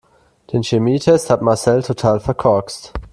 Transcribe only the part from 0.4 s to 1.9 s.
Den Chemietest hat Marcel